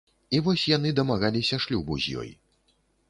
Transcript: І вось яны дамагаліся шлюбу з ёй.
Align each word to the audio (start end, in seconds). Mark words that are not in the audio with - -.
І 0.37 0.39
вось 0.45 0.63
яны 0.71 0.93
дамагаліся 0.99 1.59
шлюбу 1.67 1.99
з 2.07 2.17
ёй. 2.23 2.29